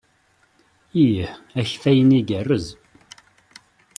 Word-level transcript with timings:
Ih, 1.03 1.27
akeffay-nni 1.59 2.17
igerrez. 2.19 2.67